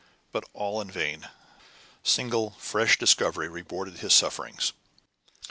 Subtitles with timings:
[0.31, 4.73] But all in vain; not a single fresh discovery rewarded his sufferings.